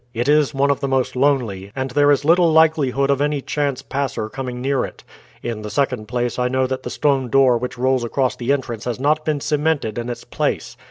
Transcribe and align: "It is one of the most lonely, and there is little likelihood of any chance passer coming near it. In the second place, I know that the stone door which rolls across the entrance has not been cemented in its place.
"It 0.15 0.27
is 0.27 0.51
one 0.51 0.71
of 0.71 0.79
the 0.79 0.87
most 0.87 1.15
lonely, 1.15 1.71
and 1.75 1.91
there 1.91 2.09
is 2.09 2.25
little 2.25 2.51
likelihood 2.51 3.11
of 3.11 3.21
any 3.21 3.39
chance 3.39 3.83
passer 3.83 4.29
coming 4.29 4.59
near 4.59 4.83
it. 4.83 5.03
In 5.43 5.61
the 5.61 5.69
second 5.69 6.07
place, 6.07 6.39
I 6.39 6.47
know 6.47 6.65
that 6.65 6.81
the 6.81 6.89
stone 6.89 7.29
door 7.29 7.55
which 7.59 7.77
rolls 7.77 8.03
across 8.03 8.35
the 8.35 8.51
entrance 8.51 8.85
has 8.85 8.99
not 8.99 9.23
been 9.23 9.39
cemented 9.39 9.99
in 9.99 10.09
its 10.09 10.23
place. 10.23 10.75